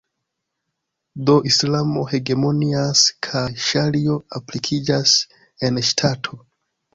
Do, 1.27 1.35
Islamo 1.49 2.05
hegemonias 2.13 3.03
kaj 3.27 3.43
Ŝario 3.67 4.17
aplikiĝas 4.41 5.15
en 5.69 5.79
la 5.83 5.87
ŝtato. 5.93 6.41